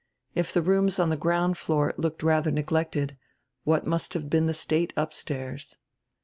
If 0.33 0.51
the 0.51 0.63
rooms 0.63 0.97
on 0.97 1.11
the 1.11 1.15
ground 1.15 1.59
floor 1.59 1.93
looked 1.95 2.23
radier 2.23 2.51
neglected, 2.51 3.17
what 3.65 3.85
must 3.85 4.15
have 4.15 4.31
been 4.31 4.47
the 4.47 4.53
state 4.55 4.93
upstairs! 4.97 5.77